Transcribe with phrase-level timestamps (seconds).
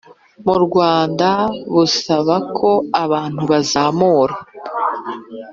[0.45, 1.29] mu Rwanda
[1.73, 2.69] busaba ko
[3.03, 4.35] abantu bazamura